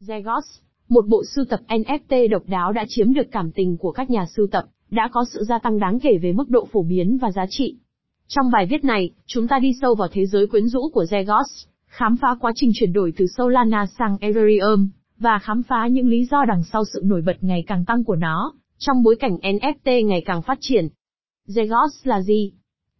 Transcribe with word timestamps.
Zegos, 0.00 0.42
một 0.88 1.06
bộ 1.08 1.22
sưu 1.34 1.44
tập 1.44 1.60
NFT 1.68 2.28
độc 2.30 2.42
đáo 2.46 2.72
đã 2.72 2.84
chiếm 2.88 3.14
được 3.14 3.26
cảm 3.32 3.50
tình 3.52 3.76
của 3.76 3.92
các 3.92 4.10
nhà 4.10 4.26
sưu 4.36 4.46
tập, 4.46 4.64
đã 4.90 5.08
có 5.12 5.24
sự 5.32 5.44
gia 5.44 5.58
tăng 5.58 5.78
đáng 5.78 5.98
kể 6.00 6.18
về 6.22 6.32
mức 6.32 6.50
độ 6.50 6.68
phổ 6.72 6.82
biến 6.82 7.18
và 7.18 7.30
giá 7.30 7.46
trị. 7.48 7.76
Trong 8.28 8.50
bài 8.50 8.66
viết 8.66 8.84
này, 8.84 9.10
chúng 9.26 9.48
ta 9.48 9.58
đi 9.58 9.72
sâu 9.80 9.94
vào 9.94 10.08
thế 10.12 10.26
giới 10.26 10.46
quyến 10.46 10.68
rũ 10.68 10.88
của 10.92 11.04
Zegos, 11.04 11.66
khám 11.86 12.16
phá 12.16 12.36
quá 12.40 12.52
trình 12.54 12.70
chuyển 12.74 12.92
đổi 12.92 13.12
từ 13.16 13.26
Solana 13.36 13.86
sang 13.98 14.16
Ethereum, 14.20 14.88
và 15.18 15.38
khám 15.38 15.62
phá 15.62 15.86
những 15.86 16.08
lý 16.08 16.24
do 16.24 16.44
đằng 16.44 16.62
sau 16.72 16.84
sự 16.84 17.00
nổi 17.04 17.22
bật 17.26 17.36
ngày 17.40 17.64
càng 17.66 17.84
tăng 17.84 18.04
của 18.04 18.16
nó, 18.16 18.52
trong 18.78 19.02
bối 19.02 19.16
cảnh 19.16 19.36
NFT 19.36 20.06
ngày 20.06 20.22
càng 20.26 20.42
phát 20.42 20.58
triển. 20.60 20.88
Zegos 21.48 21.88
là 22.04 22.20
gì? 22.20 22.52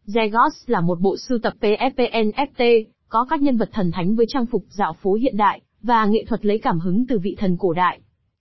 Zegos 0.07 0.51
là 0.67 0.81
một 0.81 1.01
bộ 1.01 1.17
sưu 1.17 1.39
tập 1.39 1.53
PFP 1.61 2.11
NFT, 2.11 2.85
có 3.09 3.27
các 3.31 3.43
nhân 3.43 3.57
vật 3.57 3.71
thần 3.73 3.91
thánh 3.93 4.15
với 4.17 4.27
trang 4.29 4.47
phục 4.47 4.65
dạo 4.69 4.93
phố 5.03 5.15
hiện 5.15 5.37
đại, 5.37 5.61
và 5.87 6.07
nghệ 6.07 6.25
thuật 6.29 6.47
lấy 6.47 6.59
cảm 6.59 6.81
hứng 6.81 7.07
từ 7.07 7.19
vị 7.19 7.37
thần 7.39 7.57
cổ 7.57 7.73
đại. 7.73 8.01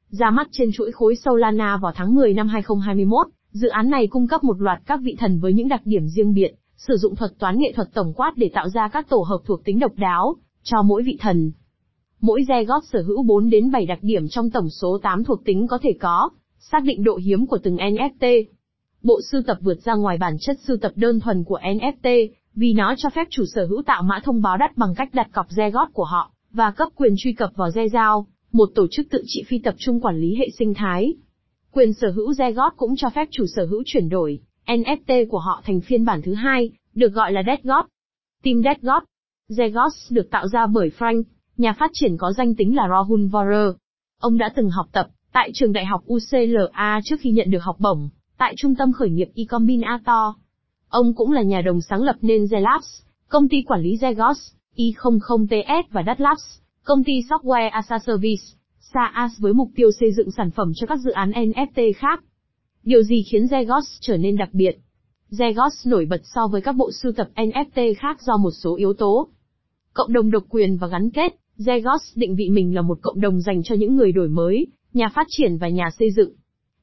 Ra 0.09 0.29
mắt 0.29 0.47
trên 0.51 0.69
chuỗi 0.73 0.91
khối 0.91 1.15
Solana 1.15 1.77
vào 1.77 1.91
tháng 1.95 2.15
10 2.15 2.33
năm 2.33 2.47
2021, 2.47 3.27
dự 3.51 3.67
án 3.67 3.89
này 3.89 4.07
cung 4.07 4.27
cấp 4.27 4.43
một 4.43 4.61
loạt 4.61 4.81
các 4.85 4.99
vị 5.03 5.15
thần 5.19 5.39
với 5.39 5.53
những 5.53 5.67
đặc 5.67 5.81
điểm 5.85 6.07
riêng 6.07 6.33
biệt, 6.33 6.51
sử 6.77 6.97
dụng 6.97 7.15
thuật 7.15 7.31
toán 7.39 7.57
nghệ 7.59 7.71
thuật 7.75 7.87
tổng 7.93 8.13
quát 8.13 8.33
để 8.35 8.51
tạo 8.53 8.69
ra 8.69 8.87
các 8.87 9.09
tổ 9.09 9.25
hợp 9.29 9.39
thuộc 9.45 9.63
tính 9.65 9.79
độc 9.79 9.91
đáo 9.95 10.35
cho 10.63 10.81
mỗi 10.81 11.03
vị 11.03 11.17
thần. 11.21 11.51
Mỗi 12.21 12.43
re 12.47 12.63
góp 12.63 12.83
sở 12.91 13.01
hữu 13.01 13.23
4 13.23 13.49
đến 13.49 13.71
7 13.71 13.85
đặc 13.85 13.99
điểm 14.01 14.27
trong 14.27 14.49
tổng 14.49 14.69
số 14.69 14.97
8 15.03 15.23
thuộc 15.23 15.45
tính 15.45 15.67
có 15.67 15.79
thể 15.81 15.89
có, 15.99 16.29
xác 16.59 16.83
định 16.83 17.03
độ 17.03 17.15
hiếm 17.15 17.45
của 17.45 17.57
từng 17.63 17.75
NFT. 17.75 18.43
Bộ 19.03 19.19
sưu 19.31 19.41
tập 19.47 19.57
vượt 19.61 19.81
ra 19.83 19.93
ngoài 19.93 20.17
bản 20.17 20.37
chất 20.39 20.57
sưu 20.67 20.77
tập 20.77 20.91
đơn 20.95 21.19
thuần 21.19 21.43
của 21.43 21.59
NFT, 21.63 22.29
vì 22.55 22.73
nó 22.73 22.95
cho 22.97 23.09
phép 23.09 23.27
chủ 23.29 23.43
sở 23.55 23.65
hữu 23.65 23.81
tạo 23.85 24.03
mã 24.03 24.19
thông 24.23 24.41
báo 24.41 24.57
đắt 24.57 24.77
bằng 24.77 24.95
cách 24.95 25.09
đặt 25.13 25.27
cọc 25.33 25.47
Zegot 25.49 25.87
của 25.93 26.03
họ, 26.03 26.31
và 26.55 26.71
cấp 26.71 26.87
quyền 26.95 27.13
truy 27.17 27.33
cập 27.33 27.51
vào 27.55 27.69
Zezao, 27.69 28.25
một 28.51 28.69
tổ 28.75 28.87
chức 28.91 29.07
tự 29.09 29.23
trị 29.25 29.43
phi 29.47 29.59
tập 29.59 29.75
trung 29.77 30.01
quản 30.01 30.17
lý 30.17 30.35
hệ 30.35 30.47
sinh 30.57 30.73
thái. 30.73 31.13
Quyền 31.71 31.93
sở 31.93 32.11
hữu 32.11 32.31
Zegot 32.31 32.71
cũng 32.77 32.95
cho 32.95 33.09
phép 33.09 33.27
chủ 33.31 33.45
sở 33.55 33.65
hữu 33.65 33.83
chuyển 33.85 34.09
đổi 34.09 34.39
NFT 34.65 35.25
của 35.29 35.39
họ 35.39 35.61
thành 35.65 35.81
phiên 35.81 36.05
bản 36.05 36.21
thứ 36.21 36.33
hai, 36.33 36.69
được 36.93 37.13
gọi 37.13 37.31
là 37.31 37.43
DeadGot. 37.45 37.85
Team 38.43 38.63
DeadGot. 38.63 39.03
Zegos 39.49 39.89
được 40.09 40.29
tạo 40.31 40.47
ra 40.47 40.67
bởi 40.67 40.91
Frank, 40.99 41.23
nhà 41.57 41.73
phát 41.73 41.91
triển 41.93 42.17
có 42.17 42.33
danh 42.37 42.55
tính 42.55 42.75
là 42.75 42.87
Rahul 42.89 43.27
Vorer. 43.27 43.75
Ông 44.21 44.37
đã 44.37 44.49
từng 44.55 44.69
học 44.69 44.85
tập 44.91 45.07
tại 45.33 45.51
trường 45.53 45.73
đại 45.73 45.85
học 45.85 46.03
UCLA 46.13 47.01
trước 47.03 47.15
khi 47.19 47.31
nhận 47.31 47.51
được 47.51 47.63
học 47.63 47.75
bổng 47.79 48.09
tại 48.37 48.53
trung 48.57 48.75
tâm 48.75 48.93
khởi 48.93 49.09
nghiệp 49.09 49.27
eCombinator. 49.35 50.35
Ông 50.89 51.13
cũng 51.15 51.31
là 51.31 51.41
nhà 51.41 51.61
đồng 51.61 51.81
sáng 51.81 52.03
lập 52.03 52.15
nên 52.21 52.43
Zelabs, 52.43 53.03
công 53.29 53.49
ty 53.49 53.61
quản 53.61 53.81
lý 53.81 53.97
Zegos, 53.97 54.54
i00ts 54.75 55.83
và 55.91 56.03
DatLabs, 56.05 56.59
công 56.83 57.03
ty 57.03 57.13
software 57.29 57.69
as 57.71 57.85
a 57.89 57.99
service, 57.99 58.43
SaaS 58.79 59.39
với 59.39 59.53
mục 59.53 59.69
tiêu 59.75 59.91
xây 59.91 60.11
dựng 60.11 60.31
sản 60.31 60.51
phẩm 60.51 60.71
cho 60.75 60.87
các 60.87 60.99
dự 60.99 61.11
án 61.11 61.31
NFT 61.31 61.93
khác. 61.97 62.23
Điều 62.83 63.03
gì 63.03 63.23
khiến 63.31 63.45
Zegos 63.45 63.97
trở 64.01 64.17
nên 64.17 64.37
đặc 64.37 64.49
biệt? 64.53 64.77
Zegos 65.31 65.89
nổi 65.89 66.05
bật 66.05 66.21
so 66.23 66.47
với 66.47 66.61
các 66.61 66.75
bộ 66.75 66.91
sưu 66.91 67.11
tập 67.11 67.29
NFT 67.35 67.93
khác 67.97 68.21
do 68.21 68.37
một 68.37 68.51
số 68.51 68.75
yếu 68.75 68.93
tố. 68.93 69.27
Cộng 69.93 70.13
đồng 70.13 70.31
độc 70.31 70.43
quyền 70.49 70.77
và 70.77 70.87
gắn 70.87 71.09
kết, 71.09 71.35
Zegos 71.57 72.13
định 72.15 72.35
vị 72.35 72.49
mình 72.49 72.75
là 72.75 72.81
một 72.81 72.97
cộng 73.01 73.21
đồng 73.21 73.41
dành 73.41 73.63
cho 73.63 73.75
những 73.75 73.95
người 73.95 74.11
đổi 74.11 74.27
mới, 74.27 74.67
nhà 74.93 75.09
phát 75.15 75.27
triển 75.29 75.57
và 75.57 75.67
nhà 75.67 75.89
xây 75.99 76.11
dựng. 76.11 76.33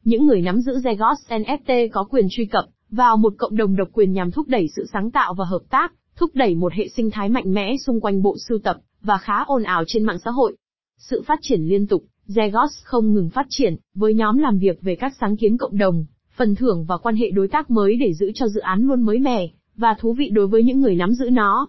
Những 0.04 0.26
người 0.26 0.40
nắm 0.40 0.60
giữ 0.60 0.72
Zegos 0.72 1.14
NFT 1.28 1.88
có 1.92 2.04
quyền 2.04 2.26
truy 2.30 2.44
cập 2.44 2.64
vào 2.90 3.16
một 3.16 3.34
cộng 3.38 3.56
đồng 3.56 3.76
độc 3.76 3.88
quyền 3.92 4.12
nhằm 4.12 4.30
thúc 4.30 4.48
đẩy 4.48 4.66
sự 4.76 4.86
sáng 4.92 5.10
tạo 5.10 5.34
và 5.34 5.44
hợp 5.44 5.62
tác, 5.70 5.92
thúc 6.16 6.30
đẩy 6.34 6.54
một 6.54 6.72
hệ 6.72 6.88
sinh 6.88 7.10
thái 7.10 7.28
mạnh 7.28 7.54
mẽ 7.54 7.76
xung 7.86 8.00
quanh 8.00 8.22
bộ 8.22 8.36
sưu 8.48 8.58
tập 8.58 8.76
và 9.02 9.18
khá 9.18 9.44
ồn 9.46 9.62
ào 9.62 9.84
trên 9.86 10.04
mạng 10.04 10.18
xã 10.24 10.30
hội. 10.30 10.56
Sự 10.98 11.22
phát 11.26 11.38
triển 11.42 11.62
liên 11.62 11.86
tục, 11.86 12.04
Zegos 12.28 12.68
không 12.84 13.14
ngừng 13.14 13.30
phát 13.30 13.46
triển, 13.48 13.76
với 13.94 14.14
nhóm 14.14 14.38
làm 14.38 14.58
việc 14.58 14.82
về 14.82 14.96
các 14.96 15.12
sáng 15.20 15.36
kiến 15.36 15.56
cộng 15.56 15.78
đồng, 15.78 16.04
phần 16.36 16.54
thưởng 16.54 16.84
và 16.88 16.96
quan 16.96 17.16
hệ 17.16 17.30
đối 17.30 17.48
tác 17.48 17.70
mới 17.70 17.96
để 17.96 18.12
giữ 18.14 18.32
cho 18.34 18.48
dự 18.48 18.60
án 18.60 18.82
luôn 18.82 19.02
mới 19.02 19.18
mẻ, 19.18 19.48
và 19.76 19.94
thú 20.00 20.12
vị 20.12 20.28
đối 20.28 20.46
với 20.46 20.62
những 20.62 20.80
người 20.80 20.94
nắm 20.94 21.12
giữ 21.12 21.30
nó. 21.30 21.68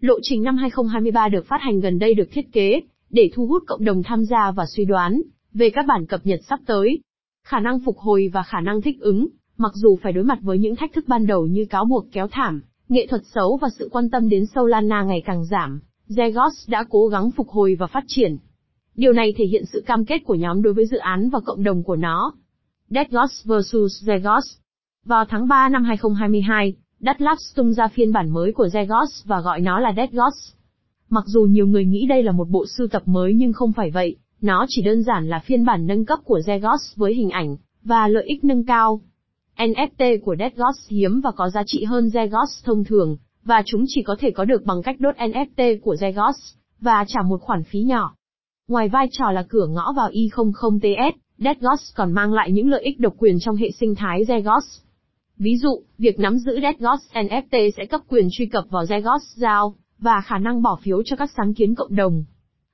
Lộ 0.00 0.14
trình 0.22 0.42
năm 0.42 0.56
2023 0.56 1.28
được 1.28 1.46
phát 1.46 1.60
hành 1.60 1.80
gần 1.80 1.98
đây 1.98 2.14
được 2.14 2.28
thiết 2.32 2.52
kế, 2.52 2.80
để 3.10 3.30
thu 3.34 3.46
hút 3.46 3.62
cộng 3.66 3.84
đồng 3.84 4.02
tham 4.02 4.24
gia 4.24 4.50
và 4.50 4.66
suy 4.76 4.84
đoán, 4.84 5.22
về 5.54 5.70
các 5.70 5.86
bản 5.88 6.06
cập 6.06 6.26
nhật 6.26 6.40
sắp 6.48 6.60
tới. 6.66 6.98
Khả 7.44 7.60
năng 7.60 7.80
phục 7.80 7.98
hồi 7.98 8.30
và 8.32 8.42
khả 8.42 8.60
năng 8.60 8.82
thích 8.82 9.00
ứng, 9.00 9.28
mặc 9.56 9.72
dù 9.74 9.98
phải 10.02 10.12
đối 10.12 10.24
mặt 10.24 10.38
với 10.42 10.58
những 10.58 10.76
thách 10.76 10.92
thức 10.92 11.04
ban 11.08 11.26
đầu 11.26 11.46
như 11.46 11.64
cáo 11.64 11.84
buộc 11.84 12.06
kéo 12.12 12.28
thảm, 12.30 12.62
nghệ 12.88 13.06
thuật 13.06 13.22
xấu 13.34 13.56
và 13.56 13.68
sự 13.78 13.88
quan 13.92 14.10
tâm 14.10 14.28
đến 14.28 14.46
Solana 14.46 15.02
ngày 15.02 15.22
càng 15.24 15.44
giảm, 15.44 15.80
Zegos 16.08 16.50
đã 16.66 16.84
cố 16.90 17.08
gắng 17.08 17.30
phục 17.30 17.48
hồi 17.48 17.76
và 17.78 17.86
phát 17.86 18.04
triển. 18.06 18.36
Điều 18.94 19.12
này 19.12 19.34
thể 19.36 19.44
hiện 19.44 19.64
sự 19.72 19.82
cam 19.86 20.04
kết 20.04 20.18
của 20.24 20.34
nhóm 20.34 20.62
đối 20.62 20.74
với 20.74 20.86
dự 20.86 20.96
án 20.96 21.30
và 21.30 21.40
cộng 21.40 21.62
đồng 21.62 21.82
của 21.82 21.96
nó. 21.96 22.32
DeadGods 22.90 23.44
vs 23.44 23.74
Zegos 24.04 24.58
Vào 25.04 25.24
tháng 25.24 25.48
3 25.48 25.68
năm 25.68 25.84
2022, 25.84 26.74
DatLabs 27.00 27.54
tung 27.54 27.72
ra 27.72 27.88
phiên 27.88 28.12
bản 28.12 28.30
mới 28.30 28.52
của 28.52 28.66
Zegos 28.66 29.24
và 29.24 29.40
gọi 29.40 29.60
nó 29.60 29.80
là 29.80 29.92
DeadGods. 29.96 30.52
Mặc 31.10 31.24
dù 31.26 31.42
nhiều 31.42 31.66
người 31.66 31.84
nghĩ 31.84 32.06
đây 32.06 32.22
là 32.22 32.32
một 32.32 32.48
bộ 32.48 32.66
sưu 32.66 32.88
tập 32.88 33.02
mới 33.06 33.34
nhưng 33.34 33.52
không 33.52 33.72
phải 33.72 33.90
vậy, 33.90 34.16
nó 34.40 34.66
chỉ 34.68 34.82
đơn 34.82 35.02
giản 35.02 35.28
là 35.28 35.38
phiên 35.38 35.64
bản 35.64 35.86
nâng 35.86 36.04
cấp 36.04 36.18
của 36.24 36.40
Zegos 36.46 36.96
với 36.96 37.14
hình 37.14 37.30
ảnh 37.30 37.56
và 37.84 38.08
lợi 38.08 38.24
ích 38.26 38.44
nâng 38.44 38.64
cao. 38.64 39.00
NFT 39.58 40.18
của 40.24 40.36
DeadGods 40.38 40.88
hiếm 40.88 41.20
và 41.20 41.30
có 41.30 41.50
giá 41.50 41.62
trị 41.66 41.84
hơn 41.84 42.08
Zegos 42.08 42.64
thông 42.64 42.84
thường, 42.84 43.16
và 43.44 43.62
chúng 43.66 43.84
chỉ 43.88 44.02
có 44.02 44.16
thể 44.18 44.30
có 44.30 44.44
được 44.44 44.64
bằng 44.64 44.82
cách 44.82 44.96
đốt 44.98 45.16
NFT 45.16 45.80
của 45.80 45.94
Zegos, 45.94 46.56
và 46.80 47.04
trả 47.08 47.20
một 47.22 47.40
khoản 47.40 47.64
phí 47.64 47.80
nhỏ. 47.80 48.14
Ngoài 48.68 48.88
vai 48.88 49.08
trò 49.12 49.30
là 49.30 49.44
cửa 49.48 49.66
ngõ 49.66 49.92
vào 49.96 50.10
i00TS, 50.10 51.12
DeadGods 51.38 51.94
còn 51.94 52.12
mang 52.12 52.32
lại 52.32 52.52
những 52.52 52.70
lợi 52.70 52.82
ích 52.82 53.00
độc 53.00 53.14
quyền 53.18 53.40
trong 53.40 53.56
hệ 53.56 53.70
sinh 53.70 53.94
thái 53.94 54.24
Zegos. 54.24 54.80
Ví 55.36 55.56
dụ, 55.56 55.82
việc 55.98 56.18
nắm 56.18 56.38
giữ 56.38 56.60
DeadGods 56.60 57.12
NFT 57.12 57.70
sẽ 57.76 57.86
cấp 57.86 58.00
quyền 58.08 58.28
truy 58.32 58.46
cập 58.46 58.64
vào 58.70 58.84
Zegos 58.84 59.18
giao, 59.36 59.74
và 59.98 60.20
khả 60.24 60.38
năng 60.38 60.62
bỏ 60.62 60.78
phiếu 60.82 61.02
cho 61.02 61.16
các 61.16 61.30
sáng 61.36 61.54
kiến 61.54 61.74
cộng 61.74 61.96
đồng. 61.96 62.24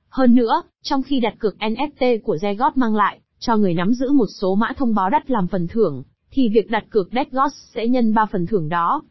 Hơn 0.09 0.35
nữa, 0.35 0.61
trong 0.83 1.03
khi 1.03 1.19
đặt 1.19 1.35
cược 1.39 1.55
NFT 1.57 2.19
của 2.23 2.35
Zegos 2.35 2.71
mang 2.75 2.95
lại, 2.95 3.19
cho 3.39 3.57
người 3.57 3.73
nắm 3.73 3.93
giữ 3.93 4.11
một 4.11 4.27
số 4.41 4.55
mã 4.55 4.67
thông 4.77 4.95
báo 4.95 5.09
đắt 5.09 5.31
làm 5.31 5.47
phần 5.47 5.67
thưởng, 5.67 6.03
thì 6.35 6.49
việc 6.49 6.71
đặt 6.71 6.85
cược 6.89 7.09
DeadGods 7.11 7.55
sẽ 7.75 7.87
nhân 7.87 8.13
3 8.13 8.25
phần 8.31 8.45
thưởng 8.45 8.69
đó. 8.69 9.03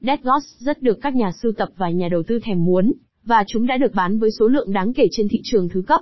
DeadGods 0.00 0.46
rất 0.58 0.82
được 0.82 0.98
các 1.02 1.14
nhà 1.14 1.32
sưu 1.42 1.52
tập 1.52 1.68
và 1.76 1.90
nhà 1.90 2.08
đầu 2.08 2.22
tư 2.22 2.38
thèm 2.42 2.64
muốn, 2.64 2.92
và 3.24 3.44
chúng 3.46 3.66
đã 3.66 3.76
được 3.76 3.94
bán 3.94 4.18
với 4.18 4.30
số 4.38 4.48
lượng 4.48 4.72
đáng 4.72 4.92
kể 4.92 5.06
trên 5.10 5.28
thị 5.28 5.40
trường 5.44 5.68
thứ 5.68 5.82
cấp. 5.86 6.00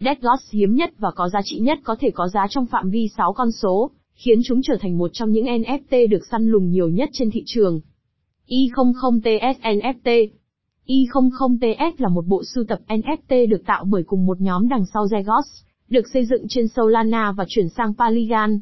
DeadGods 0.00 0.52
hiếm 0.52 0.74
nhất 0.74 0.90
và 0.98 1.10
có 1.10 1.28
giá 1.28 1.40
trị 1.44 1.58
nhất 1.58 1.78
có 1.84 1.96
thể 2.00 2.10
có 2.10 2.28
giá 2.28 2.46
trong 2.50 2.66
phạm 2.66 2.90
vi 2.90 3.08
6 3.16 3.32
con 3.32 3.52
số, 3.52 3.90
khiến 4.14 4.40
chúng 4.44 4.60
trở 4.62 4.76
thành 4.80 4.98
một 4.98 5.10
trong 5.12 5.30
những 5.30 5.46
NFT 5.46 6.08
được 6.08 6.26
săn 6.30 6.46
lùng 6.46 6.70
nhiều 6.70 6.88
nhất 6.88 7.08
trên 7.12 7.30
thị 7.30 7.42
trường. 7.46 7.80
I00TS 8.48 9.54
NFT 9.60 10.28
I00TS 10.86 11.92
là 11.98 12.08
một 12.08 12.26
bộ 12.26 12.42
sưu 12.54 12.64
tập 12.64 12.78
NFT 12.88 13.48
được 13.48 13.66
tạo 13.66 13.84
bởi 13.84 14.02
cùng 14.02 14.26
một 14.26 14.40
nhóm 14.40 14.68
đằng 14.68 14.84
sau 14.94 15.06
Zegos, 15.06 15.62
được 15.88 16.08
xây 16.12 16.26
dựng 16.26 16.46
trên 16.48 16.68
Solana 16.68 17.32
và 17.32 17.44
chuyển 17.48 17.68
sang 17.68 17.94
Polygon. 17.94 18.60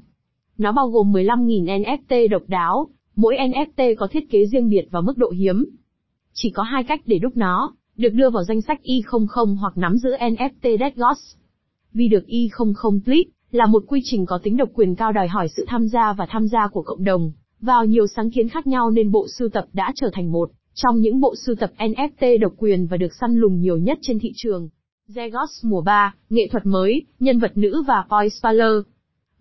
Nó 0.59 0.73
bao 0.73 0.89
gồm 0.89 1.13
15.000 1.13 1.65
NFT 1.65 2.29
độc 2.29 2.43
đáo, 2.47 2.89
mỗi 3.17 3.37
NFT 3.37 3.95
có 3.99 4.09
thiết 4.11 4.31
kế 4.31 4.47
riêng 4.47 4.69
biệt 4.69 4.89
và 4.91 5.01
mức 5.01 5.19
độ 5.19 5.31
hiếm. 5.31 5.65
Chỉ 6.33 6.51
có 6.51 6.63
hai 6.63 6.85
cách 6.85 7.01
để 7.07 7.19
đúc 7.19 7.37
nó, 7.37 7.75
được 7.97 8.09
đưa 8.09 8.31
vào 8.31 8.45
danh 8.45 8.61
sách 8.61 8.81
Y00 8.83 9.57
hoặc 9.57 9.79
nắm 9.79 9.97
giữ 9.97 10.11
NFT 10.11 10.79
DeadGods. 10.79 11.37
Vì 11.93 12.09
được 12.09 12.25
Y00 12.27 13.01
split, 13.03 13.27
là 13.51 13.67
một 13.67 13.85
quy 13.87 14.01
trình 14.05 14.27
có 14.27 14.39
tính 14.43 14.57
độc 14.57 14.69
quyền 14.75 14.95
cao 14.95 15.13
đòi 15.13 15.29
hỏi 15.29 15.49
sự 15.57 15.65
tham 15.69 15.89
gia 15.89 16.13
và 16.13 16.27
tham 16.31 16.49
gia 16.49 16.69
của 16.69 16.83
cộng 16.83 17.05
đồng, 17.05 17.33
vào 17.61 17.85
nhiều 17.85 18.07
sáng 18.07 18.31
kiến 18.31 18.49
khác 18.49 18.67
nhau 18.67 18.91
nên 18.91 19.11
bộ 19.11 19.27
sưu 19.39 19.49
tập 19.49 19.65
đã 19.73 19.93
trở 19.95 20.11
thành 20.13 20.33
một 20.33 20.51
trong 20.75 21.01
những 21.01 21.21
bộ 21.21 21.35
sưu 21.47 21.57
tập 21.57 21.71
NFT 21.79 22.39
độc 22.39 22.53
quyền 22.57 22.87
và 22.87 22.97
được 22.97 23.15
săn 23.21 23.35
lùng 23.35 23.61
nhiều 23.61 23.77
nhất 23.77 23.99
trên 24.03 24.19
thị 24.19 24.33
trường. 24.37 24.69
Zegos 25.09 25.69
mùa 25.69 25.81
3, 25.81 26.15
nghệ 26.31 26.49
thuật 26.51 26.67
mới, 26.67 27.03
nhân 27.21 27.39
vật 27.39 27.57
nữ 27.57 27.83
và 27.87 28.05
Boy 28.11 28.29
Spaller. 28.31 28.73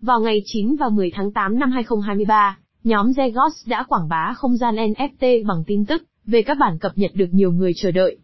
Vào 0.00 0.20
ngày 0.20 0.42
9 0.44 0.76
và 0.76 0.88
10 0.88 1.10
tháng 1.14 1.32
8 1.32 1.58
năm 1.58 1.70
2023, 1.70 2.58
nhóm 2.84 3.10
Zegos 3.10 3.50
đã 3.66 3.84
quảng 3.88 4.08
bá 4.08 4.32
không 4.36 4.56
gian 4.56 4.76
NFT 4.76 5.46
bằng 5.46 5.64
tin 5.66 5.84
tức 5.84 6.02
về 6.26 6.42
các 6.42 6.56
bản 6.60 6.78
cập 6.78 6.98
nhật 6.98 7.10
được 7.14 7.28
nhiều 7.32 7.52
người 7.52 7.72
chờ 7.76 7.90
đợi. 7.90 8.18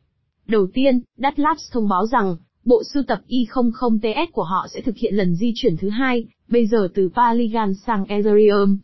Đầu 0.47 0.67
tiên, 0.75 1.00
DatLabs 1.17 1.73
thông 1.73 1.88
báo 1.88 2.06
rằng, 2.06 2.37
bộ 2.65 2.82
sưu 2.94 3.03
tập 3.03 3.21
e 3.29 3.37
i00TS 3.37 4.26
của 4.32 4.43
họ 4.43 4.67
sẽ 4.75 4.81
thực 4.81 4.97
hiện 4.97 5.15
lần 5.15 5.35
di 5.35 5.53
chuyển 5.55 5.76
thứ 5.76 5.88
hai, 5.88 6.25
bây 6.49 6.67
giờ 6.67 6.88
từ 6.94 7.11
Polygon 7.17 7.75
sang 7.75 8.05
Ethereum. 8.05 8.79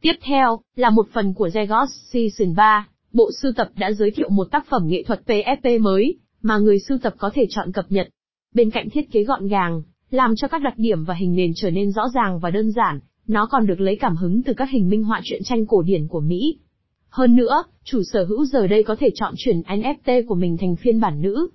Tiếp 0.00 0.14
theo, 0.22 0.60
là 0.76 0.90
một 0.90 1.06
phần 1.12 1.34
của 1.34 1.48
Zegos 1.48 1.86
Season 2.12 2.54
3, 2.54 2.88
bộ 3.12 3.30
sưu 3.42 3.52
tập 3.56 3.68
đã 3.76 3.92
giới 3.92 4.10
thiệu 4.10 4.28
một 4.28 4.44
tác 4.50 4.66
phẩm 4.70 4.82
nghệ 4.86 5.02
thuật 5.02 5.20
PFP 5.26 5.82
mới, 5.82 6.18
mà 6.42 6.58
người 6.58 6.78
sưu 6.88 6.98
tập 6.98 7.14
có 7.18 7.30
thể 7.34 7.46
chọn 7.50 7.72
cập 7.72 7.84
nhật. 7.88 8.08
Bên 8.54 8.70
cạnh 8.70 8.90
thiết 8.90 9.12
kế 9.12 9.24
gọn 9.24 9.48
gàng, 9.48 9.82
làm 10.10 10.36
cho 10.36 10.48
các 10.48 10.62
đặc 10.62 10.74
điểm 10.76 11.04
và 11.04 11.14
hình 11.14 11.34
nền 11.34 11.52
trở 11.56 11.70
nên 11.70 11.92
rõ 11.92 12.08
ràng 12.14 12.38
và 12.38 12.50
đơn 12.50 12.70
giản, 12.70 13.00
nó 13.26 13.46
còn 13.46 13.66
được 13.66 13.80
lấy 13.80 13.96
cảm 13.96 14.16
hứng 14.16 14.42
từ 14.42 14.54
các 14.56 14.70
hình 14.70 14.88
minh 14.88 15.04
họa 15.04 15.20
truyện 15.24 15.42
tranh 15.44 15.66
cổ 15.66 15.82
điển 15.82 16.08
của 16.08 16.20
Mỹ. 16.20 16.58
Hơn 17.10 17.36
nữa, 17.36 17.62
chủ 17.84 18.02
sở 18.12 18.24
hữu 18.24 18.44
giờ 18.44 18.66
đây 18.66 18.82
có 18.82 18.96
thể 19.00 19.10
chọn 19.14 19.34
chuyển 19.36 19.60
NFT 19.60 20.26
của 20.26 20.34
mình 20.34 20.56
thành 20.56 20.76
phiên 20.76 21.00
bản 21.00 21.20
nữ. 21.20 21.48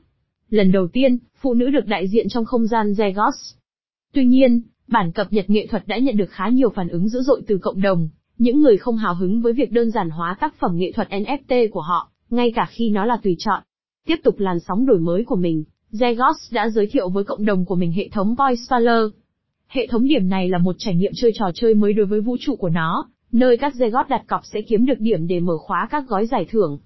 Lần 0.49 0.71
đầu 0.71 0.87
tiên, 0.87 1.17
phụ 1.41 1.53
nữ 1.53 1.69
được 1.69 1.85
đại 1.85 2.07
diện 2.07 2.29
trong 2.29 2.45
không 2.45 2.67
gian 2.67 2.91
Zegos. 2.91 3.55
Tuy 4.13 4.25
nhiên, 4.25 4.61
bản 4.87 5.11
cập 5.11 5.33
nhật 5.33 5.49
nghệ 5.49 5.67
thuật 5.67 5.87
đã 5.87 5.97
nhận 5.97 6.17
được 6.17 6.29
khá 6.29 6.47
nhiều 6.47 6.69
phản 6.69 6.87
ứng 6.87 7.09
dữ 7.09 7.21
dội 7.21 7.41
từ 7.47 7.57
cộng 7.57 7.81
đồng, 7.81 8.09
những 8.37 8.61
người 8.61 8.77
không 8.77 8.97
hào 8.97 9.15
hứng 9.15 9.41
với 9.41 9.53
việc 9.53 9.71
đơn 9.71 9.91
giản 9.91 10.09
hóa 10.09 10.37
tác 10.39 10.55
phẩm 10.59 10.77
nghệ 10.77 10.91
thuật 10.91 11.09
NFT 11.09 11.69
của 11.71 11.81
họ, 11.81 12.11
ngay 12.29 12.51
cả 12.55 12.67
khi 12.69 12.89
nó 12.89 13.05
là 13.05 13.17
tùy 13.23 13.35
chọn. 13.39 13.63
Tiếp 14.07 14.15
tục 14.23 14.39
làn 14.39 14.59
sóng 14.59 14.85
đổi 14.85 14.99
mới 14.99 15.23
của 15.23 15.35
mình, 15.35 15.63
Zegos 15.93 16.51
đã 16.51 16.69
giới 16.69 16.87
thiệu 16.87 17.09
với 17.09 17.23
cộng 17.23 17.45
đồng 17.45 17.65
của 17.65 17.75
mình 17.75 17.91
hệ 17.91 18.09
thống 18.11 18.35
Voicewaller. 18.37 19.09
Hệ 19.67 19.87
thống 19.87 20.07
điểm 20.07 20.29
này 20.29 20.49
là 20.49 20.57
một 20.57 20.75
trải 20.77 20.95
nghiệm 20.95 21.11
chơi 21.15 21.31
trò 21.35 21.45
chơi 21.55 21.73
mới 21.73 21.93
đối 21.93 22.05
với 22.05 22.21
vũ 22.21 22.37
trụ 22.39 22.55
của 22.55 22.69
nó, 22.69 23.09
nơi 23.31 23.57
các 23.57 23.73
Zegos 23.73 24.03
đặt 24.09 24.23
cọc 24.27 24.41
sẽ 24.53 24.61
kiếm 24.61 24.85
được 24.85 24.99
điểm 24.99 25.27
để 25.27 25.39
mở 25.39 25.53
khóa 25.57 25.87
các 25.91 26.07
gói 26.07 26.25
giải 26.25 26.45
thưởng. 26.49 26.79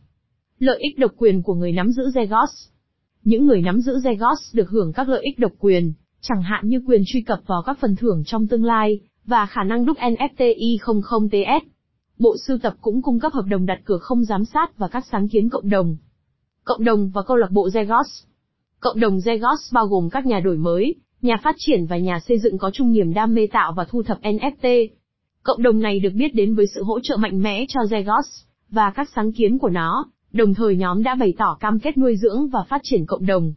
Lợi 0.59 0.77
ích 0.79 0.99
độc 0.99 1.11
quyền 1.17 1.41
của 1.41 1.53
người 1.53 1.71
nắm 1.71 1.91
giữ 1.91 2.03
Zegos 2.03 2.69
Những 3.23 3.45
người 3.45 3.61
nắm 3.61 3.81
giữ 3.81 3.97
Zegos 3.97 4.35
được 4.53 4.69
hưởng 4.69 4.93
các 4.93 5.09
lợi 5.09 5.21
ích 5.23 5.39
độc 5.39 5.51
quyền, 5.59 5.93
chẳng 6.21 6.41
hạn 6.41 6.69
như 6.69 6.81
quyền 6.87 7.01
truy 7.05 7.21
cập 7.21 7.39
vào 7.47 7.61
các 7.65 7.77
phần 7.81 7.95
thưởng 7.95 8.23
trong 8.25 8.47
tương 8.47 8.63
lai, 8.63 8.99
và 9.25 9.45
khả 9.45 9.63
năng 9.63 9.85
đúc 9.85 9.97
NFT 9.97 10.55
I00TS. 10.57 11.61
Bộ 12.19 12.35
sưu 12.47 12.57
tập 12.57 12.73
cũng 12.81 13.01
cung 13.01 13.19
cấp 13.19 13.33
hợp 13.33 13.45
đồng 13.49 13.65
đặt 13.65 13.79
cược 13.85 14.01
không 14.01 14.23
giám 14.23 14.45
sát 14.45 14.77
và 14.77 14.87
các 14.87 15.05
sáng 15.11 15.27
kiến 15.27 15.49
cộng 15.49 15.69
đồng. 15.69 15.97
Cộng 16.63 16.83
đồng 16.83 17.09
và 17.09 17.21
câu 17.21 17.37
lạc 17.37 17.51
bộ 17.51 17.67
Zegos 17.67 18.26
Cộng 18.79 18.99
đồng 18.99 19.17
Zegos 19.17 19.73
bao 19.73 19.87
gồm 19.87 20.09
các 20.09 20.25
nhà 20.25 20.39
đổi 20.39 20.57
mới, 20.57 20.95
nhà 21.21 21.37
phát 21.43 21.55
triển 21.57 21.85
và 21.85 21.97
nhà 21.97 22.19
xây 22.19 22.39
dựng 22.39 22.57
có 22.57 22.71
chung 22.73 22.91
niềm 22.91 23.13
đam 23.13 23.33
mê 23.33 23.47
tạo 23.51 23.73
và 23.77 23.85
thu 23.89 24.03
thập 24.03 24.21
NFT. 24.21 24.87
Cộng 25.43 25.63
đồng 25.63 25.79
này 25.79 25.99
được 25.99 26.13
biết 26.15 26.35
đến 26.35 26.55
với 26.55 26.67
sự 26.67 26.83
hỗ 26.83 26.99
trợ 26.99 27.17
mạnh 27.17 27.41
mẽ 27.41 27.65
cho 27.69 27.81
Zegos 27.81 28.43
và 28.69 28.91
các 28.91 29.09
sáng 29.15 29.31
kiến 29.31 29.57
của 29.57 29.69
nó, 29.69 30.05
đồng 30.31 30.53
thời 30.53 30.75
nhóm 30.75 31.03
đã 31.03 31.15
bày 31.15 31.33
tỏ 31.37 31.57
cam 31.59 31.79
kết 31.79 31.97
nuôi 31.97 32.17
dưỡng 32.17 32.49
và 32.49 32.63
phát 32.69 32.81
triển 32.83 33.05
cộng 33.05 33.25
đồng. 33.25 33.53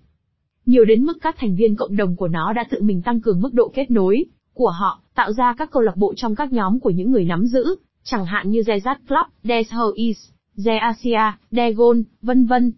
Nhiều 0.67 0.84
đến 0.84 1.05
mức 1.05 1.19
các 1.22 1.37
thành 1.38 1.56
viên 1.56 1.76
cộng 1.76 1.96
đồng 1.96 2.17
của 2.17 2.28
nó 2.28 2.52
đã 2.52 2.64
tự 2.70 2.82
mình 2.82 3.02
tăng 3.02 3.20
cường 3.20 3.40
mức 3.40 3.55
độ 3.55 3.69
kết 3.75 3.90
nối 3.90 4.25
của 4.55 4.70
họ, 4.70 5.00
tạo 5.14 5.32
ra 5.32 5.55
các 5.58 5.70
câu 5.70 5.82
lạc 5.82 5.96
bộ 5.96 6.14
trong 6.17 6.34
các 6.34 6.52
nhóm 6.52 6.81
của 6.81 6.90
những 6.90 7.11
người 7.11 7.25
nắm 7.25 7.46
giữ, 7.46 7.64
chẳng 8.05 8.26
hạn 8.26 8.50
như 8.50 8.61
Zezat 8.61 8.96
Club, 9.08 9.26
Desho 9.43 9.93
East, 9.96 10.32
Zeasia, 10.56 11.32
Degon, 11.50 12.02
vân 12.22 12.46
vân. 12.46 12.72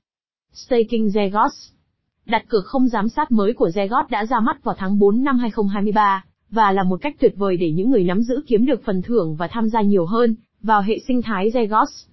Staking 0.53 1.07
Zegos 1.07 1.73
Đặt 2.27 2.45
cược 2.49 2.65
không 2.65 2.89
giám 2.89 3.09
sát 3.09 3.33
mới 3.33 3.53
của 3.53 3.69
Zegot 3.69 4.05
đã 4.11 4.27
ra 4.27 4.41
mắt 4.41 4.65
vào 4.65 4.75
tháng 4.79 4.99
4 4.99 5.23
năm 5.23 5.39
2023, 5.39 6.25
và 6.51 6.73
là 6.73 6.83
một 6.83 7.01
cách 7.03 7.17
tuyệt 7.21 7.35
vời 7.37 7.57
để 7.57 7.71
những 7.71 7.91
người 7.91 8.05
nắm 8.05 8.23
giữ 8.23 8.43
kiếm 8.47 8.67
được 8.67 8.85
phần 8.85 9.03
thưởng 9.03 9.37
và 9.37 9.49
tham 9.49 9.69
gia 9.69 9.83
nhiều 9.83 10.07
hơn 10.07 10.37
vào 10.63 10.83
hệ 10.83 10.99
sinh 11.07 11.23
thái 11.23 11.51
Zegos. 11.51 12.07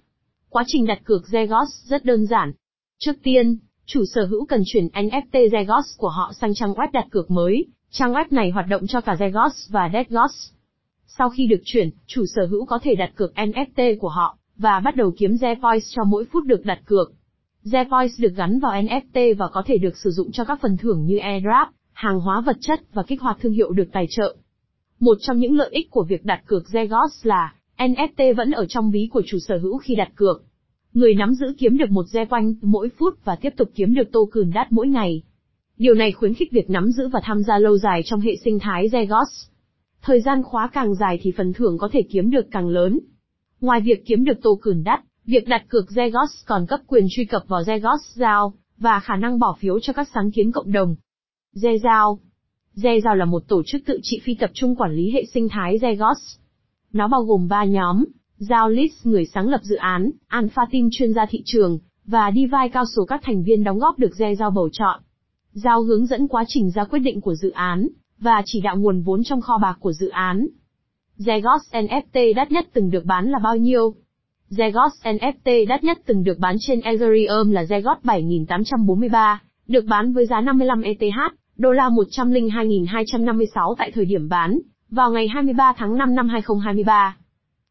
Quá 0.48 0.64
trình 0.66 0.86
đặt 0.86 1.00
cược 1.04 1.22
Zegos 1.30 1.66
rất 1.84 2.04
đơn 2.04 2.26
giản. 2.26 2.52
Trước 2.98 3.12
tiên, 3.22 3.58
chủ 3.86 4.04
sở 4.14 4.24
hữu 4.24 4.46
cần 4.46 4.62
chuyển 4.66 4.86
NFT 4.86 5.48
Zegos 5.48 5.82
của 5.96 6.08
họ 6.08 6.32
sang 6.40 6.54
trang 6.54 6.72
web 6.72 6.88
đặt 6.92 7.06
cược 7.10 7.30
mới, 7.30 7.66
trang 7.90 8.12
web 8.12 8.24
này 8.30 8.50
hoạt 8.50 8.66
động 8.68 8.86
cho 8.86 9.00
cả 9.00 9.14
Zegos 9.14 9.68
và 9.68 9.90
Degos. 9.92 10.50
Sau 11.06 11.30
khi 11.30 11.46
được 11.46 11.60
chuyển, 11.64 11.90
chủ 12.06 12.24
sở 12.34 12.46
hữu 12.46 12.64
có 12.64 12.78
thể 12.82 12.94
đặt 12.94 13.12
cược 13.16 13.32
NFT 13.34 13.98
của 13.98 14.08
họ, 14.08 14.38
và 14.56 14.80
bắt 14.80 14.96
đầu 14.96 15.12
kiếm 15.18 15.34
Zevoice 15.34 15.94
cho 15.94 16.04
mỗi 16.04 16.24
phút 16.32 16.44
được 16.44 16.64
đặt 16.64 16.80
cược. 16.84 17.12
Zevoice 17.64 18.08
được 18.18 18.36
gắn 18.36 18.58
vào 18.58 18.72
NFT 18.72 19.34
và 19.36 19.48
có 19.52 19.62
thể 19.66 19.78
được 19.78 19.96
sử 19.96 20.10
dụng 20.10 20.32
cho 20.32 20.44
các 20.44 20.58
phần 20.62 20.76
thưởng 20.76 21.04
như 21.04 21.18
airdrop, 21.18 21.68
hàng 21.92 22.20
hóa 22.20 22.40
vật 22.40 22.56
chất 22.60 22.80
và 22.92 23.02
kích 23.02 23.20
hoạt 23.20 23.38
thương 23.40 23.52
hiệu 23.52 23.72
được 23.72 23.88
tài 23.92 24.06
trợ. 24.10 24.36
Một 25.00 25.16
trong 25.20 25.38
những 25.38 25.56
lợi 25.56 25.68
ích 25.72 25.90
của 25.90 26.04
việc 26.08 26.24
đặt 26.24 26.42
cược 26.46 26.62
Zegos 26.72 27.08
là 27.22 27.54
NFT 27.78 28.34
vẫn 28.34 28.50
ở 28.50 28.66
trong 28.66 28.90
ví 28.90 29.08
của 29.12 29.22
chủ 29.26 29.38
sở 29.38 29.58
hữu 29.58 29.78
khi 29.78 29.94
đặt 29.94 30.12
cược. 30.14 30.42
Người 30.92 31.14
nắm 31.14 31.34
giữ 31.34 31.46
kiếm 31.58 31.78
được 31.78 31.90
một 31.90 32.06
ze 32.12 32.26
quanh 32.26 32.54
mỗi 32.62 32.88
phút 32.98 33.24
và 33.24 33.36
tiếp 33.36 33.50
tục 33.56 33.70
kiếm 33.74 33.94
được 33.94 34.12
token 34.12 34.50
đắt 34.54 34.72
mỗi 34.72 34.88
ngày. 34.88 35.22
Điều 35.76 35.94
này 35.94 36.12
khuyến 36.12 36.34
khích 36.34 36.52
việc 36.52 36.70
nắm 36.70 36.90
giữ 36.90 37.08
và 37.08 37.20
tham 37.24 37.42
gia 37.42 37.58
lâu 37.58 37.78
dài 37.78 38.02
trong 38.04 38.20
hệ 38.20 38.36
sinh 38.44 38.58
thái 38.58 38.88
Zegos. 38.88 39.48
Thời 40.02 40.20
gian 40.20 40.42
khóa 40.42 40.70
càng 40.72 40.94
dài 40.94 41.18
thì 41.22 41.32
phần 41.36 41.52
thưởng 41.52 41.78
có 41.78 41.88
thể 41.92 42.02
kiếm 42.02 42.30
được 42.30 42.46
càng 42.50 42.68
lớn. 42.68 43.00
Ngoài 43.60 43.80
việc 43.80 44.06
kiếm 44.06 44.24
được 44.24 44.42
token 44.42 44.84
đắt, 44.84 45.00
Việc 45.30 45.48
đặt 45.48 45.62
cược 45.68 45.86
Zegos 45.88 46.44
còn 46.46 46.66
cấp 46.66 46.80
quyền 46.86 47.06
truy 47.10 47.24
cập 47.24 47.42
vào 47.48 47.62
Zegos 47.62 47.98
Giao, 48.14 48.52
và 48.78 49.00
khả 49.00 49.16
năng 49.16 49.38
bỏ 49.38 49.56
phiếu 49.60 49.80
cho 49.80 49.92
các 49.92 50.08
sáng 50.14 50.30
kiến 50.30 50.52
cộng 50.52 50.72
đồng. 50.72 50.94
Zezao 51.54 52.18
Zezao 52.76 53.14
là 53.14 53.24
một 53.24 53.42
tổ 53.48 53.62
chức 53.66 53.82
tự 53.86 53.98
trị 54.02 54.20
phi 54.24 54.34
tập 54.34 54.50
trung 54.54 54.76
quản 54.76 54.92
lý 54.92 55.10
hệ 55.10 55.24
sinh 55.34 55.48
thái 55.48 55.78
Zegos. 55.78 56.38
Nó 56.92 57.08
bao 57.08 57.22
gồm 57.22 57.48
3 57.48 57.64
nhóm, 57.64 58.04
Giao 58.36 58.68
List 58.68 59.06
người 59.06 59.24
sáng 59.34 59.48
lập 59.48 59.60
dự 59.62 59.76
án, 59.76 60.10
Alpha 60.26 60.62
Team 60.72 60.88
chuyên 60.92 61.12
gia 61.12 61.26
thị 61.26 61.42
trường, 61.44 61.78
và 62.04 62.30
Divide 62.34 62.68
cao 62.72 62.84
số 62.96 63.04
các 63.04 63.20
thành 63.24 63.42
viên 63.42 63.64
đóng 63.64 63.78
góp 63.78 63.98
được 63.98 64.12
Zezao 64.18 64.50
bầu 64.50 64.68
chọn. 64.72 65.00
Giao 65.52 65.82
hướng 65.82 66.06
dẫn 66.06 66.28
quá 66.28 66.44
trình 66.48 66.70
ra 66.70 66.84
quyết 66.84 67.00
định 67.00 67.20
của 67.20 67.34
dự 67.34 67.50
án, 67.50 67.88
và 68.18 68.42
chỉ 68.44 68.60
đạo 68.60 68.76
nguồn 68.76 69.02
vốn 69.02 69.24
trong 69.24 69.40
kho 69.40 69.58
bạc 69.62 69.76
của 69.80 69.92
dự 69.92 70.08
án. 70.08 70.46
Zegos 71.18 71.58
NFT 71.72 72.34
đắt 72.34 72.52
nhất 72.52 72.68
từng 72.72 72.90
được 72.90 73.04
bán 73.04 73.30
là 73.30 73.38
bao 73.38 73.56
nhiêu? 73.56 73.94
Zegos 74.50 74.90
NFT 75.04 75.66
đắt 75.68 75.84
nhất 75.84 75.98
từng 76.06 76.24
được 76.24 76.38
bán 76.38 76.56
trên 76.60 76.80
Ethereum 76.80 77.50
là 77.50 77.62
Zegos 77.62 77.96
7843, 78.02 79.42
được 79.68 79.84
bán 79.84 80.12
với 80.12 80.26
giá 80.26 80.40
55 80.40 80.82
ETH, 80.82 81.16
đô 81.56 81.72
la 81.72 81.88
102.256 81.88 83.74
tại 83.78 83.90
thời 83.94 84.04
điểm 84.04 84.28
bán, 84.28 84.58
vào 84.90 85.10
ngày 85.10 85.28
23 85.28 85.72
tháng 85.76 85.98
5 85.98 86.14
năm 86.14 86.28
2023. 86.28 87.16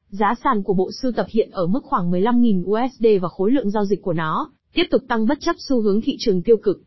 Giá 0.10 0.34
sàn 0.44 0.64
của 0.64 0.74
bộ 0.74 0.90
sưu 1.02 1.12
tập 1.12 1.26
hiện 1.30 1.50
ở 1.52 1.68
mức 1.68 1.80
khoảng 1.84 2.12
15.000 2.12 2.64
USD 2.64 3.06
và 3.22 3.30
khối 3.30 3.52
lượng 3.52 3.70
giao 3.70 3.86
dịch 3.86 4.02
của 4.02 4.14
nó 4.14 4.52
tiếp 4.74 4.84
tục 4.92 5.02
tăng 5.08 5.28
bất 5.28 5.38
chấp 5.42 5.56
xu 5.70 5.82
hướng 5.82 6.02
thị 6.02 6.16
trường 6.20 6.42
tiêu 6.42 6.58
cực. 6.64 6.82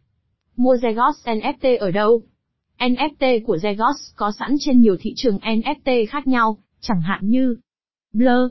Mua 0.56 0.74
Zegos 0.74 1.12
NFT 1.24 1.78
ở 1.78 1.90
đâu? 1.90 2.22
NFT 2.78 3.40
của 3.46 3.56
Zegos 3.56 4.12
có 4.16 4.32
sẵn 4.38 4.56
trên 4.60 4.80
nhiều 4.80 4.96
thị 5.00 5.12
trường 5.16 5.38
NFT 5.38 6.06
khác 6.08 6.26
nhau, 6.26 6.56
chẳng 6.80 7.00
hạn 7.00 7.20
như 7.22 7.56
Blur, 8.12 8.50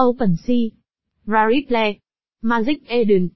OpenSea, 0.00 0.79
Rariplay, 1.26 1.98
Magic 2.42 2.86
Eden. 2.86 3.28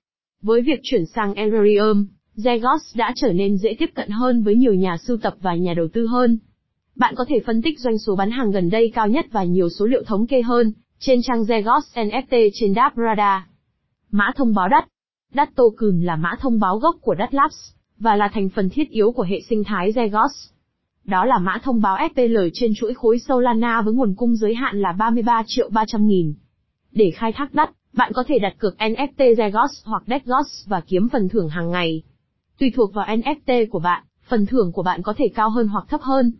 Với 0.42 0.62
việc 0.62 0.80
chuyển 0.82 1.06
sang 1.06 1.34
Ethereum, 1.34 2.06
Zegos 2.36 2.78
đã 2.94 3.12
trở 3.16 3.32
nên 3.32 3.56
dễ 3.58 3.76
tiếp 3.78 3.90
cận 3.94 4.10
hơn 4.10 4.42
với 4.42 4.54
nhiều 4.54 4.74
nhà 4.74 4.96
sưu 4.96 5.16
tập 5.16 5.34
và 5.40 5.54
nhà 5.54 5.74
đầu 5.74 5.88
tư 5.92 6.06
hơn. 6.06 6.38
Bạn 6.96 7.14
có 7.16 7.24
thể 7.28 7.40
phân 7.46 7.62
tích 7.62 7.80
doanh 7.80 7.98
số 7.98 8.16
bán 8.16 8.30
hàng 8.30 8.50
gần 8.50 8.70
đây 8.70 8.92
cao 8.94 9.08
nhất 9.08 9.26
và 9.32 9.44
nhiều 9.44 9.68
số 9.68 9.86
liệu 9.86 10.02
thống 10.06 10.26
kê 10.26 10.42
hơn 10.42 10.72
trên 10.98 11.22
trang 11.22 11.42
Zegos 11.42 11.80
NFT 11.94 12.50
trên 12.54 12.74
Radar. 12.96 13.42
Mã 14.10 14.30
thông 14.36 14.54
báo 14.54 14.68
đắt. 14.68 14.88
Đắt 15.34 15.54
token 15.54 16.00
là 16.00 16.16
mã 16.16 16.34
thông 16.40 16.60
báo 16.60 16.78
gốc 16.78 16.96
của 17.00 17.14
Dapp 17.18 17.32
Labs 17.32 17.72
và 17.98 18.16
là 18.16 18.28
thành 18.28 18.48
phần 18.48 18.68
thiết 18.68 18.90
yếu 18.90 19.12
của 19.12 19.22
hệ 19.22 19.40
sinh 19.48 19.64
thái 19.64 19.92
Zegos. 19.92 20.50
Đó 21.04 21.24
là 21.24 21.38
mã 21.38 21.58
thông 21.62 21.80
báo 21.80 21.98
SPL 22.12 22.36
trên 22.54 22.72
chuỗi 22.74 22.94
khối 22.94 23.18
Solana 23.18 23.82
với 23.82 23.94
nguồn 23.94 24.14
cung 24.14 24.36
giới 24.36 24.54
hạn 24.54 24.80
là 24.80 24.92
33 24.92 25.42
triệu 25.46 25.70
300 25.70 26.06
nghìn. 26.06 26.34
Để 26.94 27.10
khai 27.10 27.32
thác 27.32 27.54
đắt, 27.54 27.70
bạn 27.92 28.12
có 28.14 28.24
thể 28.28 28.38
đặt 28.38 28.54
cược 28.58 28.76
NFT 28.78 29.34
Zegos 29.34 29.68
hoặc 29.84 30.02
Degos 30.06 30.66
và 30.66 30.80
kiếm 30.80 31.08
phần 31.08 31.28
thưởng 31.28 31.48
hàng 31.48 31.70
ngày. 31.70 32.02
Tùy 32.58 32.72
thuộc 32.76 32.94
vào 32.94 33.06
NFT 33.06 33.66
của 33.70 33.78
bạn, 33.78 34.04
phần 34.28 34.46
thưởng 34.46 34.72
của 34.72 34.82
bạn 34.82 35.02
có 35.02 35.14
thể 35.16 35.28
cao 35.34 35.50
hơn 35.50 35.68
hoặc 35.68 35.84
thấp 35.88 36.00
hơn. 36.00 36.32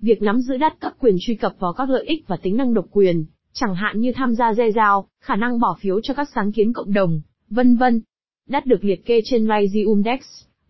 Việc 0.00 0.22
nắm 0.22 0.40
giữ 0.40 0.56
đắt 0.56 0.80
cấp 0.80 0.92
quyền 1.00 1.16
truy 1.20 1.34
cập 1.34 1.52
vào 1.58 1.72
các 1.72 1.90
lợi 1.90 2.04
ích 2.06 2.24
và 2.28 2.36
tính 2.36 2.56
năng 2.56 2.74
độc 2.74 2.84
quyền, 2.90 3.24
chẳng 3.52 3.74
hạn 3.74 4.00
như 4.00 4.12
tham 4.16 4.34
gia 4.34 4.54
dây 4.54 4.72
giao, 4.72 5.08
khả 5.20 5.36
năng 5.36 5.60
bỏ 5.60 5.76
phiếu 5.80 6.00
cho 6.00 6.14
các 6.14 6.28
sáng 6.34 6.52
kiến 6.52 6.72
cộng 6.72 6.92
đồng, 6.92 7.20
vân 7.50 7.76
vân. 7.76 8.00
Đắt 8.48 8.66
được 8.66 8.84
liệt 8.84 9.06
kê 9.06 9.20
trên 9.24 9.46
Rayzium 9.46 10.02
Dex, 10.02 10.20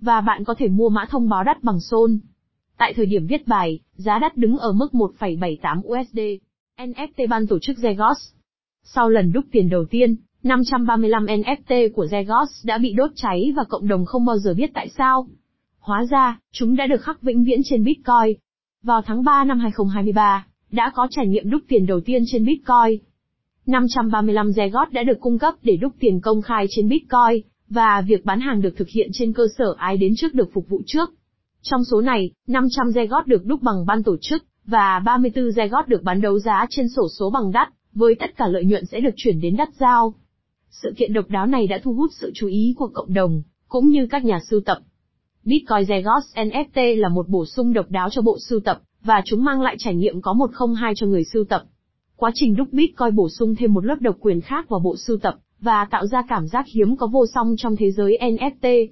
và 0.01 0.21
bạn 0.21 0.45
có 0.45 0.55
thể 0.59 0.69
mua 0.69 0.89
mã 0.89 1.05
thông 1.11 1.29
báo 1.29 1.45
đắt 1.45 1.63
bằng 1.63 1.81
Sol. 1.81 2.11
Tại 2.79 2.93
thời 2.97 3.07
điểm 3.07 3.27
viết 3.27 3.47
bài, 3.47 3.81
giá 3.97 4.19
đắt 4.19 4.37
đứng 4.37 4.59
ở 4.59 4.73
mức 4.73 4.89
1,78 4.93 5.81
USD. 5.81 6.19
NFT 6.79 7.29
ban 7.29 7.47
tổ 7.47 7.59
chức 7.59 7.77
Zegos 7.77 8.36
sau 8.95 9.09
lần 9.09 9.33
đúc 9.33 9.45
tiền 9.53 9.69
đầu 9.69 9.85
tiên, 9.85 10.17
535 10.43 11.27
NFT 11.27 11.89
của 11.95 12.05
Zegos 12.05 12.47
đã 12.65 12.79
bị 12.79 12.93
đốt 12.93 13.11
cháy 13.15 13.53
và 13.57 13.65
cộng 13.69 13.89
đồng 13.89 14.05
không 14.05 14.25
bao 14.25 14.39
giờ 14.39 14.55
biết 14.55 14.71
tại 14.75 14.89
sao. 14.99 15.27
Hóa 15.79 16.05
ra, 16.11 16.41
chúng 16.53 16.77
đã 16.77 16.87
được 16.87 17.03
khắc 17.03 17.23
vĩnh 17.23 17.45
viễn 17.45 17.61
trên 17.65 17.85
Bitcoin. 17.85 18.39
Vào 18.83 19.03
tháng 19.03 19.25
3 19.25 19.45
năm 19.45 19.59
2023, 19.59 20.47
đã 20.71 20.91
có 20.95 21.09
trải 21.11 21.27
nghiệm 21.27 21.51
đúc 21.51 21.63
tiền 21.69 21.87
đầu 21.87 22.01
tiên 22.01 22.23
trên 22.27 22.45
Bitcoin. 22.45 23.01
535 23.67 24.51
Zegos 24.51 24.87
đã 24.93 25.03
được 25.03 25.21
cung 25.21 25.39
cấp 25.39 25.55
để 25.63 25.77
đúc 25.77 25.93
tiền 26.01 26.21
công 26.21 26.43
khai 26.43 26.67
trên 26.71 26.89
Bitcoin, 26.89 27.43
và 27.69 28.03
việc 28.07 28.25
bán 28.25 28.41
hàng 28.41 28.63
được 28.63 28.75
thực 28.77 28.89
hiện 28.89 29.11
trên 29.13 29.33
cơ 29.33 29.47
sở 29.59 29.75
ai 29.79 29.97
đến 29.97 30.13
trước 30.17 30.35
được 30.35 30.51
phục 30.55 30.69
vụ 30.69 30.83
trước. 30.87 31.11
Trong 31.63 31.85
số 31.85 32.01
này, 32.01 32.31
500 32.47 32.87
Zegos 32.87 33.23
được 33.27 33.45
đúc 33.45 33.63
bằng 33.63 33.87
ban 33.87 34.03
tổ 34.03 34.17
chức, 34.21 34.45
và 34.67 35.03
34 35.05 35.45
Zegos 35.45 35.85
được 35.87 36.03
bán 36.03 36.21
đấu 36.21 36.39
giá 36.39 36.67
trên 36.71 36.87
sổ 36.89 37.03
số 37.19 37.31
bằng 37.31 37.53
đắt 37.53 37.69
với 37.97 38.15
tất 38.15 38.37
cả 38.37 38.49
lợi 38.49 38.65
nhuận 38.65 38.87
sẽ 38.87 39.01
được 39.01 39.15
chuyển 39.17 39.41
đến 39.41 39.57
đắt 39.57 39.69
giao. 39.81 40.15
Sự 40.71 40.95
kiện 40.97 41.13
độc 41.13 41.29
đáo 41.29 41.47
này 41.47 41.67
đã 41.67 41.79
thu 41.83 41.93
hút 41.95 42.11
sự 42.13 42.31
chú 42.35 42.47
ý 42.47 42.75
của 42.79 42.89
cộng 42.95 43.15
đồng, 43.15 43.43
cũng 43.69 43.89
như 43.89 44.07
các 44.11 44.25
nhà 44.25 44.41
sưu 44.51 44.61
tập. 44.61 44.79
Bitcoin 45.45 45.89
Zegos 45.89 46.21
NFT 46.35 47.01
là 47.01 47.09
một 47.09 47.29
bổ 47.29 47.47
sung 47.47 47.73
độc 47.73 47.91
đáo 47.91 48.11
cho 48.11 48.23
bộ 48.23 48.39
sưu 48.49 48.61
tập, 48.61 48.81
và 49.03 49.23
chúng 49.25 49.45
mang 49.45 49.63
lại 49.63 49.77
trải 49.79 49.95
nghiệm 49.95 50.21
có 50.21 50.33
một 50.33 50.51
không 50.53 50.75
hai 50.75 50.93
cho 50.97 51.07
người 51.07 51.25
sưu 51.25 51.45
tập. 51.45 51.65
Quá 52.17 52.31
trình 52.35 52.57
đúc 52.57 52.69
Bitcoin 52.73 53.15
bổ 53.15 53.29
sung 53.29 53.55
thêm 53.55 53.75
một 53.75 53.85
lớp 53.85 53.97
độc 54.01 54.17
quyền 54.21 54.41
khác 54.41 54.69
vào 54.69 54.81
bộ 54.81 54.97
sưu 54.97 55.19
tập, 55.19 55.35
và 55.61 55.87
tạo 55.91 56.07
ra 56.07 56.23
cảm 56.29 56.49
giác 56.49 56.67
hiếm 56.75 56.97
có 56.97 57.07
vô 57.07 57.27
song 57.35 57.55
trong 57.59 57.77
thế 57.77 57.91
giới 57.91 58.19
NFT. 58.21 58.89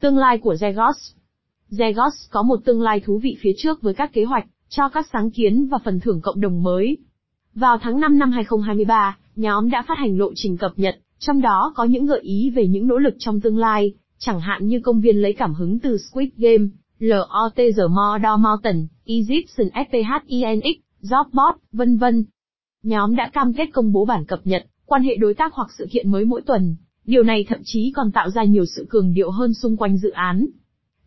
Tương 0.00 0.18
lai 0.18 0.38
của 0.38 0.54
Zegos 0.54 1.12
Zegos 1.70 2.28
có 2.30 2.42
một 2.42 2.64
tương 2.64 2.82
lai 2.82 3.00
thú 3.00 3.18
vị 3.18 3.36
phía 3.40 3.52
trước 3.56 3.82
với 3.82 3.94
các 3.94 4.12
kế 4.12 4.24
hoạch, 4.24 4.46
cho 4.68 4.88
các 4.88 5.06
sáng 5.12 5.30
kiến 5.30 5.66
và 5.66 5.78
phần 5.84 6.00
thưởng 6.00 6.20
cộng 6.20 6.40
đồng 6.40 6.62
mới. 6.62 6.96
Vào 7.54 7.78
tháng 7.78 8.00
5 8.00 8.18
năm 8.18 8.30
2023, 8.30 9.16
nhóm 9.36 9.70
đã 9.70 9.82
phát 9.88 9.98
hành 9.98 10.18
lộ 10.18 10.32
trình 10.34 10.56
cập 10.56 10.72
nhật, 10.76 10.96
trong 11.18 11.40
đó 11.40 11.72
có 11.76 11.84
những 11.84 12.06
gợi 12.06 12.20
ý 12.20 12.50
về 12.50 12.66
những 12.66 12.86
nỗ 12.86 12.98
lực 12.98 13.14
trong 13.18 13.40
tương 13.40 13.58
lai, 13.58 13.94
chẳng 14.18 14.40
hạn 14.40 14.66
như 14.66 14.80
công 14.80 15.00
viên 15.00 15.16
lấy 15.16 15.32
cảm 15.32 15.54
hứng 15.54 15.78
từ 15.78 15.98
Squid 15.98 16.28
Game, 16.36 16.64
LOTG 16.98 17.80
Mordor 17.90 18.40
Mountain, 18.40 18.86
Egyptian 19.04 19.68
SPHENX, 19.74 20.76
Jobbot, 21.02 21.52
vân 21.72 21.96
vân. 21.96 22.24
Nhóm 22.82 23.16
đã 23.16 23.30
cam 23.32 23.52
kết 23.52 23.66
công 23.72 23.92
bố 23.92 24.04
bản 24.04 24.24
cập 24.24 24.40
nhật, 24.44 24.66
quan 24.86 25.02
hệ 25.02 25.16
đối 25.16 25.34
tác 25.34 25.54
hoặc 25.54 25.68
sự 25.78 25.86
kiện 25.90 26.10
mới 26.10 26.24
mỗi 26.24 26.42
tuần. 26.42 26.76
Điều 27.04 27.22
này 27.22 27.44
thậm 27.48 27.58
chí 27.64 27.92
còn 27.96 28.12
tạo 28.12 28.30
ra 28.30 28.44
nhiều 28.44 28.64
sự 28.76 28.86
cường 28.90 29.14
điệu 29.14 29.30
hơn 29.30 29.54
xung 29.54 29.76
quanh 29.76 29.96
dự 29.96 30.10
án. 30.10 30.46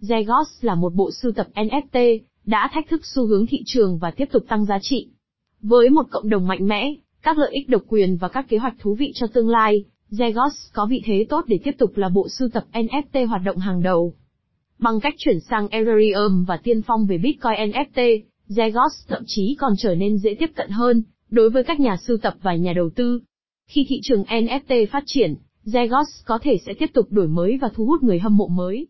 Zegos 0.01 0.45
là 0.61 0.75
một 0.75 0.93
bộ 0.93 1.11
sưu 1.11 1.31
tập 1.31 1.47
NFT, 1.55 2.19
đã 2.45 2.69
thách 2.73 2.89
thức 2.89 3.01
xu 3.05 3.25
hướng 3.25 3.45
thị 3.45 3.63
trường 3.65 3.97
và 3.97 4.11
tiếp 4.11 4.25
tục 4.31 4.43
tăng 4.47 4.65
giá 4.65 4.79
trị. 4.81 5.07
Với 5.67 5.89
một 5.89 6.05
cộng 6.11 6.29
đồng 6.29 6.47
mạnh 6.47 6.67
mẽ, 6.67 6.93
các 7.21 7.37
lợi 7.37 7.51
ích 7.51 7.69
độc 7.69 7.81
quyền 7.87 8.17
và 8.17 8.27
các 8.27 8.45
kế 8.49 8.57
hoạch 8.57 8.75
thú 8.79 8.95
vị 8.95 9.11
cho 9.15 9.27
tương 9.27 9.49
lai, 9.49 9.83
Zegos 10.11 10.49
có 10.73 10.85
vị 10.85 11.01
thế 11.05 11.25
tốt 11.29 11.45
để 11.47 11.59
tiếp 11.63 11.71
tục 11.77 11.97
là 11.97 12.09
bộ 12.09 12.27
sưu 12.29 12.49
tập 12.49 12.63
NFT 12.73 13.27
hoạt 13.27 13.41
động 13.45 13.57
hàng 13.57 13.83
đầu. 13.83 14.13
Bằng 14.79 14.99
cách 14.99 15.13
chuyển 15.17 15.39
sang 15.39 15.67
Ethereum 15.67 16.45
và 16.45 16.57
tiên 16.57 16.81
phong 16.81 17.05
về 17.05 17.17
Bitcoin 17.17 17.71
NFT, 17.71 18.21
Zegos 18.49 18.89
thậm 19.07 19.23
chí 19.25 19.55
còn 19.59 19.73
trở 19.77 19.95
nên 19.95 20.17
dễ 20.17 20.35
tiếp 20.39 20.49
cận 20.55 20.69
hơn 20.69 21.03
đối 21.29 21.49
với 21.49 21.63
các 21.63 21.79
nhà 21.79 21.97
sưu 21.97 22.17
tập 22.17 22.33
và 22.41 22.55
nhà 22.55 22.73
đầu 22.73 22.89
tư. 22.89 23.19
Khi 23.67 23.85
thị 23.89 23.99
trường 24.03 24.23
NFT 24.23 24.85
phát 24.91 25.03
triển, 25.05 25.35
Zegos 25.65 26.23
có 26.25 26.39
thể 26.41 26.57
sẽ 26.65 26.73
tiếp 26.73 26.89
tục 26.93 27.05
đổi 27.09 27.27
mới 27.27 27.57
và 27.61 27.69
thu 27.75 27.85
hút 27.85 28.03
người 28.03 28.19
hâm 28.19 28.37
mộ 28.37 28.47
mới. 28.47 28.87